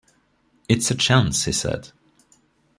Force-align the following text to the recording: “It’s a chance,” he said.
“It’s 0.67 0.89
a 0.89 0.95
chance,” 0.95 1.45
he 1.45 1.51
said. 1.51 1.89